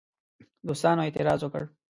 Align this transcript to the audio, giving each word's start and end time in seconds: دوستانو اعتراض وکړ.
دوستانو 0.67 1.03
اعتراض 1.05 1.39
وکړ. 1.43 1.63